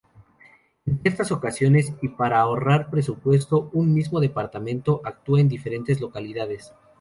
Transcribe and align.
En 0.87 0.99
ciertas 1.03 1.31
ocasiones, 1.31 1.93
y 2.01 2.07
para 2.07 2.39
ahorrar 2.41 2.89
presupuesto, 2.89 3.69
un 3.71 3.93
mismo 3.93 4.19
departamento 4.19 4.99
actúa 5.03 5.41
en 5.41 5.47
diferentes 5.47 6.01
localidades. 6.01 6.73